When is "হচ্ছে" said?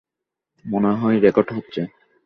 1.53-1.81